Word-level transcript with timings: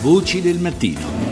Voci 0.00 0.40
del 0.40 0.58
mattino. 0.58 1.25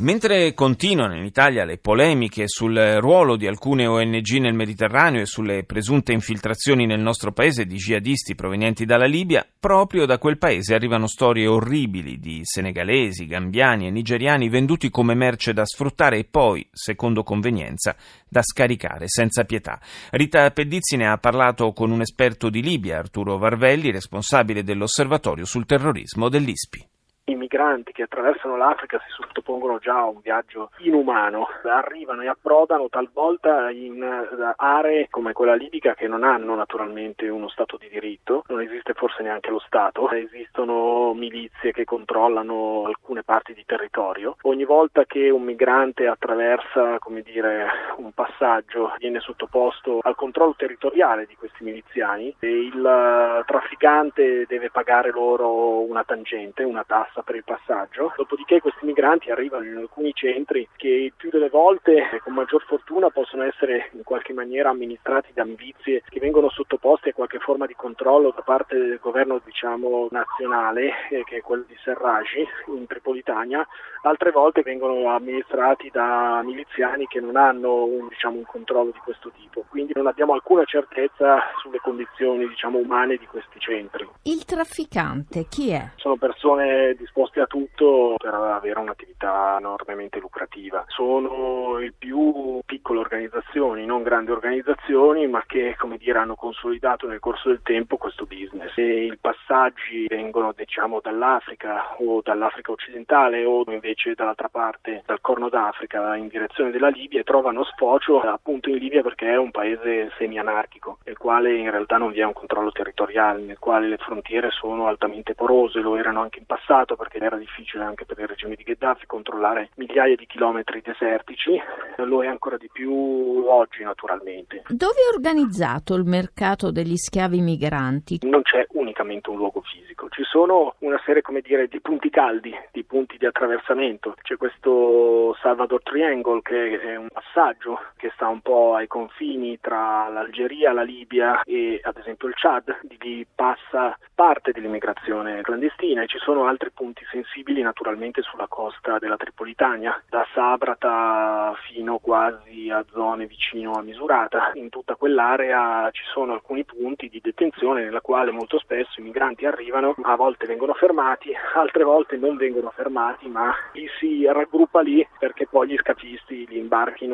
Mentre 0.00 0.54
continuano 0.54 1.16
in 1.16 1.24
Italia 1.24 1.64
le 1.64 1.76
polemiche 1.76 2.44
sul 2.46 2.98
ruolo 3.00 3.34
di 3.34 3.48
alcune 3.48 3.84
ONG 3.84 4.28
nel 4.38 4.54
Mediterraneo 4.54 5.22
e 5.22 5.26
sulle 5.26 5.64
presunte 5.64 6.12
infiltrazioni 6.12 6.86
nel 6.86 7.00
nostro 7.00 7.32
paese 7.32 7.66
di 7.66 7.74
jihadisti 7.74 8.36
provenienti 8.36 8.84
dalla 8.84 9.06
Libia, 9.06 9.44
proprio 9.58 10.06
da 10.06 10.18
quel 10.18 10.38
paese 10.38 10.74
arrivano 10.74 11.08
storie 11.08 11.48
orribili 11.48 12.20
di 12.20 12.42
senegalesi, 12.44 13.26
gambiani 13.26 13.88
e 13.88 13.90
nigeriani 13.90 14.48
venduti 14.48 14.88
come 14.88 15.14
merce 15.14 15.52
da 15.52 15.66
sfruttare 15.66 16.18
e 16.18 16.24
poi, 16.30 16.64
secondo 16.70 17.24
convenienza, 17.24 17.96
da 18.28 18.42
scaricare 18.42 19.08
senza 19.08 19.42
pietà. 19.42 19.80
Rita 20.10 20.48
Pedizzi 20.52 20.96
ne 20.96 21.08
ha 21.08 21.18
parlato 21.18 21.72
con 21.72 21.90
un 21.90 22.02
esperto 22.02 22.50
di 22.50 22.62
Libia, 22.62 22.98
Arturo 22.98 23.36
Varvelli, 23.36 23.90
responsabile 23.90 24.62
dell'osservatorio 24.62 25.44
sul 25.44 25.66
terrorismo 25.66 26.28
dell'ISPI 26.28 26.86
i 27.30 27.36
migranti 27.36 27.92
che 27.92 28.02
attraversano 28.02 28.56
l'Africa 28.56 28.98
si 28.98 29.10
sottopongono 29.10 29.78
già 29.78 29.98
a 29.98 30.08
un 30.08 30.20
viaggio 30.20 30.70
inumano, 30.78 31.48
arrivano 31.64 32.22
e 32.22 32.28
approdano 32.28 32.88
talvolta 32.88 33.70
in 33.70 34.02
eh, 34.02 34.54
aree 34.56 35.08
come 35.10 35.32
quella 35.32 35.54
libica 35.54 35.94
che 35.94 36.06
non 36.06 36.24
hanno 36.24 36.54
naturalmente 36.54 37.28
uno 37.28 37.48
Stato 37.48 37.76
di 37.76 37.88
diritto, 37.88 38.44
non 38.48 38.60
esiste 38.60 38.94
forse 38.94 39.22
neanche 39.22 39.50
lo 39.50 39.58
Stato, 39.58 40.10
esistono 40.10 41.14
milizie 41.14 41.72
che 41.72 41.84
controllano 41.84 42.84
alcune 42.86 43.22
parti 43.22 43.54
di 43.54 43.64
territorio. 43.64 44.36
Ogni 44.42 44.64
volta 44.64 45.04
che 45.04 45.30
un 45.30 45.42
migrante 45.42 46.06
attraversa 46.06 46.98
dire, 47.28 47.66
un 47.96 48.12
passaggio 48.12 48.94
viene 48.98 49.20
sottoposto 49.20 49.98
al 50.02 50.14
controllo 50.14 50.54
territoriale 50.56 51.26
di 51.26 51.36
questi 51.36 51.64
miliziani 51.64 52.34
e 52.38 52.48
il 52.48 52.84
eh, 52.84 53.44
trafficante 53.44 54.46
deve 54.46 54.70
pagare 54.70 55.10
loro 55.10 55.80
una 55.82 56.04
tangente, 56.04 56.62
una 56.62 56.84
tassa 56.84 57.17
passa 57.18 57.22
per 57.22 57.36
il 57.36 57.44
passaggio, 57.44 58.12
dopodiché 58.16 58.60
questi 58.60 58.84
migranti 58.84 59.30
arrivano 59.30 59.64
in 59.64 59.76
alcuni 59.76 60.12
centri 60.12 60.68
che 60.76 61.12
più 61.16 61.30
delle 61.30 61.48
volte 61.48 62.20
con 62.22 62.34
maggior 62.34 62.62
fortuna 62.64 63.10
possono 63.10 63.44
essere 63.44 63.90
in 63.92 64.02
qualche 64.02 64.32
maniera 64.32 64.70
amministrati 64.70 65.30
da 65.32 65.44
milizie 65.44 66.02
che 66.08 66.20
vengono 66.20 66.50
sottoposti 66.50 67.10
a 67.10 67.12
qualche 67.12 67.38
forma 67.38 67.66
di 67.66 67.74
controllo 67.74 68.32
da 68.34 68.42
parte 68.42 68.76
del 68.76 68.98
governo 69.00 69.40
diciamo 69.44 70.08
nazionale 70.10 71.08
eh, 71.10 71.24
che 71.24 71.36
è 71.36 71.40
quello 71.40 71.64
di 71.66 71.76
Serraj 71.82 72.26
in 72.66 72.86
Tripolitania, 72.86 73.66
altre 74.02 74.30
volte 74.30 74.62
vengono 74.62 75.08
amministrati 75.10 75.90
da 75.90 76.40
miliziani 76.44 77.06
che 77.06 77.20
non 77.20 77.36
hanno 77.36 77.84
un, 77.84 78.08
diciamo, 78.08 78.36
un 78.36 78.44
controllo 78.44 78.90
di 78.90 78.98
questo 78.98 79.30
tipo, 79.30 79.64
quindi 79.68 79.92
non 79.94 80.06
abbiamo 80.06 80.34
alcuna 80.34 80.64
certezza 80.64 81.40
sulle 81.60 81.78
condizioni 81.78 82.46
diciamo, 82.46 82.78
umane 82.78 83.16
di 83.16 83.26
questi 83.26 83.58
centri. 83.58 84.08
Il 84.22 84.44
trafficante 84.44 85.46
chi 85.48 85.70
è? 85.70 85.92
Sono 85.96 86.16
persone 86.16 86.94
di 86.94 87.06
disposti 87.08 87.40
a 87.40 87.46
tutto 87.46 88.16
per 88.18 88.34
avere 88.34 88.78
un'attività 88.78 89.56
enormemente 89.58 90.20
lucrativa. 90.20 90.84
Sono 90.88 91.78
il 91.80 91.94
più 91.96 92.60
piccole 92.66 93.00
organizzazioni, 93.00 93.86
non 93.86 94.02
grandi 94.02 94.30
organizzazioni, 94.30 95.26
ma 95.26 95.42
che 95.46 95.74
come 95.78 95.96
dire, 95.96 96.18
hanno 96.18 96.34
consolidato 96.34 97.06
nel 97.06 97.18
corso 97.18 97.48
del 97.48 97.62
tempo 97.62 97.96
questo 97.96 98.26
business. 98.26 98.76
E 98.76 99.06
i 99.06 99.18
passaggi 99.18 100.06
vengono 100.06 100.52
diciamo 100.54 101.00
dall'Africa 101.00 101.96
o 101.98 102.20
dall'Africa 102.22 102.72
occidentale 102.72 103.44
o 103.44 103.64
invece 103.68 104.14
dall'altra 104.14 104.48
parte 104.48 105.02
dal 105.06 105.20
Corno 105.20 105.48
d'Africa 105.48 106.14
in 106.16 106.28
direzione 106.28 106.70
della 106.70 106.88
Libia 106.88 107.20
e 107.20 107.24
trovano 107.24 107.64
sfocio 107.64 108.20
appunto 108.20 108.68
in 108.68 108.76
Libia 108.76 109.02
perché 109.02 109.30
è 109.30 109.36
un 109.36 109.50
paese 109.50 110.10
semi-anarchico 110.18 110.98
nel 111.04 111.16
quale 111.16 111.56
in 111.56 111.70
realtà 111.70 111.96
non 111.96 112.12
vi 112.12 112.20
è 112.20 112.24
un 112.24 112.32
controllo 112.32 112.70
territoriale, 112.70 113.42
nel 113.42 113.58
quale 113.58 113.88
le 113.88 113.96
frontiere 113.96 114.50
sono 114.50 114.86
altamente 114.86 115.34
porose, 115.34 115.80
lo 115.80 115.96
erano 115.96 116.20
anche 116.20 116.38
in 116.38 116.46
passato 116.46 116.96
perché 116.98 117.18
era 117.18 117.36
difficile 117.36 117.84
anche 117.84 118.04
per 118.04 118.18
il 118.18 118.26
regime 118.26 118.56
di 118.56 118.64
Gheddafi 118.64 119.06
controllare 119.06 119.70
migliaia 119.76 120.16
di 120.16 120.26
chilometri 120.26 120.82
desertici, 120.82 121.58
lo 121.96 122.22
è 122.22 122.26
ancora 122.26 122.56
di 122.56 122.68
più 122.70 122.92
oggi 122.92 123.82
naturalmente. 123.82 124.64
Dove 124.68 125.00
è 125.10 125.14
organizzato 125.14 125.94
il 125.94 126.04
mercato 126.04 126.70
degli 126.70 126.96
schiavi 126.96 127.40
migranti? 127.40 128.18
Non 128.22 128.42
c'è 128.42 128.66
unicamente 128.72 129.30
un 129.30 129.36
luogo 129.36 129.62
fisico, 129.62 130.08
ci 130.10 130.24
sono 130.24 130.74
una 130.80 131.00
serie 131.04 131.22
come 131.22 131.40
dire 131.40 131.68
di 131.68 131.80
punti 131.80 132.10
caldi, 132.10 132.54
di 132.72 132.84
punti 132.84 133.16
di 133.16 133.26
attraversamento. 133.26 134.14
C'è 134.20 134.36
questo 134.36 135.34
Salvador 135.40 135.82
Triangle 135.82 136.40
che 136.42 136.80
è 136.80 136.96
un 136.96 137.07
passaggio 137.18 137.80
che 137.96 138.12
sta 138.14 138.28
un 138.28 138.40
po' 138.40 138.76
ai 138.76 138.86
confini 138.86 139.58
tra 139.60 140.08
l'Algeria, 140.08 140.72
la 140.72 140.82
Libia 140.82 141.42
e 141.42 141.80
ad 141.82 141.96
esempio 141.96 142.28
il 142.28 142.34
Chad, 142.36 142.78
di 142.82 142.96
lì 143.00 143.26
passa 143.34 143.98
parte 144.14 144.52
dell'immigrazione 144.52 145.42
clandestina 145.42 146.02
e 146.02 146.06
ci 146.06 146.18
sono 146.18 146.46
altri 146.46 146.70
punti 146.70 147.04
sensibili 147.10 147.60
naturalmente 147.62 148.22
sulla 148.22 148.46
costa 148.46 148.98
della 148.98 149.16
Tripolitania, 149.16 150.00
da 150.08 150.24
Sabrata 150.32 151.54
fino 151.68 151.98
quasi 151.98 152.70
a 152.70 152.84
zone 152.90 153.26
vicino 153.26 153.72
a 153.72 153.82
Misurata. 153.82 154.52
In 154.54 154.68
tutta 154.68 154.94
quell'area 154.94 155.90
ci 155.90 156.04
sono 156.12 156.34
alcuni 156.34 156.64
punti 156.64 157.08
di 157.08 157.20
detenzione 157.20 157.82
nella 157.82 158.00
quale 158.00 158.30
molto 158.30 158.58
spesso 158.58 159.00
i 159.00 159.02
migranti 159.02 159.44
arrivano, 159.44 159.94
a 160.02 160.14
volte 160.14 160.46
vengono 160.46 160.74
fermati, 160.74 161.32
altre 161.54 161.82
volte 161.82 162.16
non 162.16 162.36
vengono 162.36 162.70
fermati, 162.70 163.28
ma 163.28 163.52
li 163.72 163.88
si 163.98 164.24
raggruppa 164.24 164.80
lì 164.80 165.06
perché 165.18 165.46
poi 165.48 165.68
gli 165.68 165.76
scafisti 165.76 166.46
li 166.46 166.58
imbarchino 166.58 167.07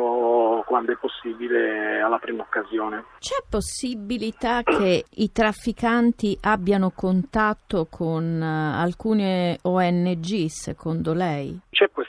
quando 0.67 0.93
è 0.93 0.97
possibile 0.97 2.01
alla 2.01 2.19
prima 2.19 2.43
occasione. 2.43 3.05
C'è 3.19 3.43
possibilità 3.49 4.63
che 4.63 5.05
i 5.09 5.33
trafficanti 5.33 6.37
abbiano 6.43 6.91
contatto 6.95 7.87
con 7.89 8.41
eh, 8.43 8.45
alcune 8.45 9.59
ONG, 9.63 10.47
secondo 10.47 11.13
lei? 11.13 11.59
C'è 11.71 11.91
questa 11.91 12.04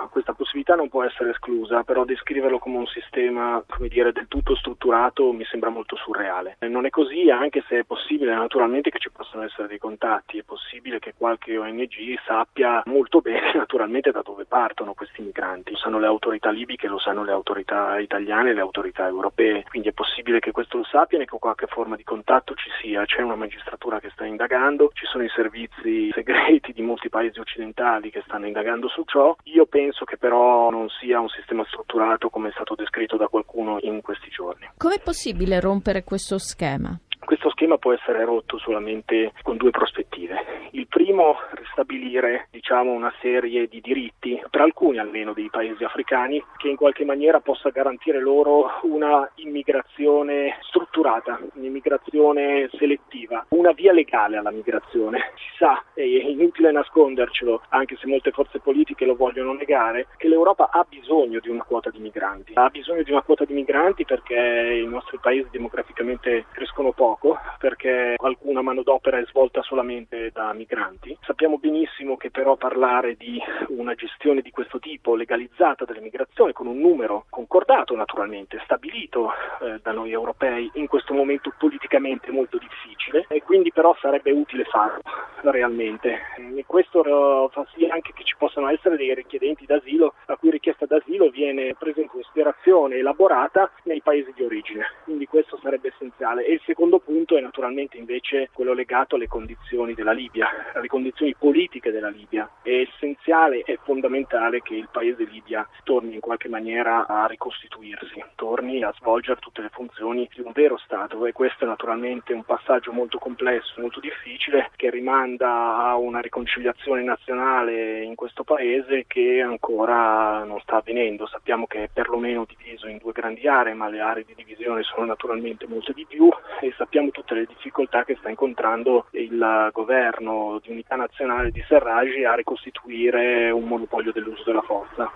possibilità, 0.00 0.08
questa 0.08 0.32
possibilità 0.32 0.74
non 0.74 0.88
può 0.88 1.02
essere 1.04 1.30
esclusa, 1.30 1.82
però 1.82 2.04
descriverlo 2.04 2.58
come 2.58 2.78
un 2.78 2.86
sistema, 2.86 3.62
come 3.66 3.88
dire, 3.88 4.12
del 4.12 4.28
tutto 4.28 4.54
strutturato 4.56 5.32
mi 5.32 5.44
sembra 5.44 5.70
molto 5.70 5.96
surreale. 5.96 6.56
Non 6.60 6.86
è 6.86 6.90
così, 6.90 7.30
anche 7.30 7.62
se 7.68 7.80
è 7.80 7.84
possibile 7.84 8.34
naturalmente 8.34 8.90
che 8.90 8.98
ci 8.98 9.10
possano 9.10 9.44
essere 9.44 9.68
dei 9.68 9.78
contatti, 9.78 10.38
è 10.38 10.42
possibile 10.42 10.98
che 10.98 11.14
qualche 11.16 11.56
ONG 11.56 12.18
sappia 12.24 12.82
molto 12.86 13.20
bene 13.20 13.52
naturalmente 13.54 14.10
da 14.10 14.22
dove 14.22 14.44
partono 14.44 14.94
questi 14.94 15.22
migranti. 15.22 15.72
Lo 15.72 15.78
sanno 15.78 15.98
le 15.98 16.06
autorità 16.06 16.50
libiche, 16.50 16.88
lo 16.88 16.98
sanno 16.98 17.24
le 17.24 17.32
autorità 17.32 17.98
italiane 17.98 18.54
le 18.54 18.60
autorità 18.60 19.06
europee, 19.06 19.64
quindi 19.68 19.88
è 19.88 19.92
possibile 19.92 20.40
che 20.40 20.52
questo 20.52 20.78
lo 20.78 20.84
sappiano 20.84 21.24
e 21.24 21.26
che 21.26 21.38
qualche 21.38 21.66
forma 21.66 21.96
di 21.96 22.04
contatto 22.04 22.54
ci 22.54 22.70
sia. 22.80 23.04
C'è 23.04 23.22
una 23.22 23.36
magistratura 23.36 24.00
che 24.00 24.10
sta 24.10 24.24
indagando, 24.24 24.90
ci 24.94 25.06
sono 25.06 25.24
i 25.24 25.28
servizi 25.28 26.10
segreti 26.12 26.72
di 26.72 26.82
molti 26.82 27.08
paesi 27.08 27.38
occidentali 27.38 28.10
che 28.10 28.22
stanno 28.24 28.46
indagando 28.46 28.88
su 28.88 29.04
ciò. 29.06 29.34
Io 29.44 29.66
penso 29.66 29.89
che 30.04 30.16
però 30.16 30.70
non 30.70 30.88
sia 30.88 31.20
un 31.20 31.28
sistema 31.28 31.64
strutturato 31.66 32.30
come 32.30 32.48
è 32.48 32.52
stato 32.52 32.74
descritto 32.74 33.16
da 33.16 33.28
qualcuno 33.28 33.78
in 33.80 34.00
questi 34.00 34.28
giorni. 34.30 34.68
Com'è 34.76 35.00
possibile 35.00 35.60
rompere 35.60 36.04
questo 36.04 36.38
schema? 36.38 36.98
Questo 37.24 37.50
schema 37.50 37.76
può 37.76 37.92
essere 37.92 38.24
rotto 38.24 38.58
solamente 38.58 39.32
con 39.42 39.56
due 39.56 39.70
prospettive. 39.70 40.68
Il 40.72 40.86
primo, 40.88 41.36
ristabilire 41.80 42.48
diciamo, 42.50 42.92
una 42.92 43.12
serie 43.20 43.66
di 43.66 43.80
diritti, 43.80 44.40
per 44.50 44.60
alcuni 44.60 44.98
almeno 44.98 45.32
dei 45.32 45.48
paesi 45.50 45.82
africani, 45.84 46.42
che 46.58 46.68
in 46.68 46.76
qualche 46.76 47.04
maniera 47.04 47.40
possa 47.40 47.70
garantire 47.70 48.20
loro 48.20 48.80
una 48.82 49.28
immigrazione 49.36 50.58
strutturata, 50.62 51.38
un'immigrazione 51.54 52.68
selettiva, 52.72 53.46
una 53.50 53.72
via 53.72 53.92
legale 53.92 54.36
alla 54.36 54.50
migrazione. 54.50 55.32
Si 55.36 55.56
sa, 55.58 55.82
è 55.94 56.02
inutile 56.02 56.70
nascondercelo, 56.70 57.62
anche 57.70 57.96
se 57.96 58.06
molte 58.06 58.30
forze 58.30 58.60
politiche 58.60 59.04
lo 59.04 59.16
vogliono 59.16 59.54
negare, 59.54 60.08
che 60.16 60.28
l'Europa 60.28 60.70
ha 60.70 60.84
bisogno 60.88 61.40
di 61.40 61.48
una 61.48 61.64
quota 61.64 61.90
di 61.90 61.98
migranti. 61.98 62.52
Ha 62.54 62.68
bisogno 62.68 63.02
di 63.02 63.10
una 63.10 63.22
quota 63.22 63.44
di 63.44 63.54
migranti 63.54 64.04
perché 64.04 64.80
i 64.82 64.86
nostri 64.86 65.18
paesi 65.20 65.48
demograficamente 65.50 66.46
crescono 66.52 66.92
poco 66.92 67.38
perché 67.58 68.14
alcuna 68.16 68.62
manodopera 68.62 69.18
è 69.18 69.24
svolta 69.26 69.62
solamente 69.62 70.30
da 70.32 70.52
migranti. 70.52 71.16
Sappiamo 71.22 71.58
benissimo 71.70 72.16
che 72.16 72.32
però 72.32 72.56
parlare 72.56 73.14
di 73.14 73.40
una 73.68 73.94
gestione 73.94 74.40
di 74.40 74.50
questo 74.50 74.80
tipo 74.80 75.14
legalizzata 75.14 75.84
dell'immigrazione 75.84 76.52
con 76.52 76.66
un 76.66 76.78
numero 76.78 77.26
concordato 77.30 77.94
naturalmente, 77.94 78.60
stabilito 78.64 79.30
eh, 79.60 79.78
da 79.80 79.92
noi 79.92 80.10
europei 80.10 80.68
in 80.74 80.88
questo 80.88 81.14
momento 81.14 81.52
politicamente 81.56 82.32
molto 82.32 82.58
difficile 82.58 83.24
e 83.28 83.42
quindi 83.42 83.70
però 83.70 83.96
sarebbe 84.00 84.32
utile 84.32 84.64
farlo 84.64 85.00
realmente. 85.42 86.18
E 86.56 86.64
questo 86.66 87.04
eh, 87.04 87.48
fa 87.52 87.64
sì 87.72 87.86
anche 87.86 88.12
che 88.14 88.24
ci 88.24 88.34
possano 88.36 88.68
essere 88.68 88.96
dei 88.96 89.14
richiedenti 89.14 89.64
d'asilo 89.64 90.14
la 90.26 90.36
cui 90.36 90.50
richiesta 90.50 90.86
d'asilo 90.86 91.30
viene 91.30 91.76
presa 91.78 92.00
in 92.00 92.08
considerazione 92.08 92.96
elaborata 92.96 93.70
nei 93.84 94.02
paesi 94.02 94.32
di 94.34 94.42
origine. 94.42 94.86
Quindi 95.04 95.26
questo 95.26 95.56
sarebbe 95.62 95.92
essenziale. 95.94 96.44
E 96.44 96.54
il 96.54 96.62
secondo 96.66 96.98
punto 96.98 97.36
è 97.36 97.40
naturalmente 97.40 97.96
invece 97.96 98.50
quello 98.52 98.72
legato 98.72 99.14
alle 99.14 99.28
condizioni 99.28 99.94
della 99.94 100.12
Libia, 100.12 100.48
alle 100.74 100.88
condizioni 100.88 101.34
politiche 101.38 101.58
della 101.90 102.08
Libia. 102.08 102.48
È 102.62 102.70
essenziale 102.70 103.62
e 103.64 103.78
fondamentale 103.82 104.62
che 104.62 104.74
il 104.74 104.88
paese 104.90 105.24
Libia 105.24 105.68
torni 105.84 106.14
in 106.14 106.20
qualche 106.20 106.48
maniera 106.48 107.06
a 107.06 107.26
ricostituirsi, 107.26 108.24
torni 108.34 108.82
a 108.82 108.92
svolgere 108.96 109.40
tutte 109.40 109.60
le 109.60 109.68
funzioni 109.70 110.28
di 110.32 110.40
un 110.40 110.52
vero 110.52 110.78
Stato 110.78 111.26
e 111.26 111.32
questo 111.32 111.64
è 111.64 111.66
naturalmente 111.66 112.32
un 112.32 112.44
passaggio 112.44 112.92
molto 112.92 113.18
complesso, 113.18 113.80
molto 113.80 114.00
difficile 114.00 114.70
che 114.76 114.88
rimanda 114.88 115.76
a 115.76 115.96
una 115.96 116.20
riconciliazione 116.20 117.02
nazionale 117.02 118.02
in 118.02 118.14
questo 118.14 118.42
paese 118.42 119.04
che 119.06 119.42
ancora 119.42 120.44
non 120.44 120.60
sta 120.60 120.76
avvenendo. 120.76 121.26
Sappiamo 121.26 121.66
che 121.66 121.84
è 121.84 121.90
perlomeno 121.92 122.46
diviso 122.46 122.86
in 122.86 122.98
due 122.98 123.12
grandi 123.12 123.46
aree, 123.46 123.74
ma 123.74 123.88
le 123.88 124.00
aree 124.00 124.24
di 124.24 124.34
divisione 124.34 124.82
sono 124.82 125.04
naturalmente 125.04 125.66
molte 125.66 125.92
di 125.92 126.06
più 126.06 126.30
e 126.60 126.72
sappiamo 126.76 127.10
tutte 127.10 127.34
le 127.34 127.46
difficoltà 127.46 128.04
che 128.04 128.16
sta 128.16 128.30
incontrando 128.30 129.06
il 129.12 129.68
governo 129.72 130.60
di 130.62 130.70
unità 130.70 130.96
nazionale 130.96 131.39
di 131.48 131.62
Serraj 131.66 132.22
a 132.24 132.34
ricostituire 132.34 133.50
un 133.50 133.64
monopolio 133.64 134.12
dell'uso 134.12 134.42
della 134.44 134.62
forza. 134.62 135.10